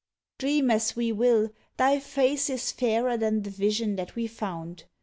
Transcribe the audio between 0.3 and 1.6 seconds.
Dream as we will,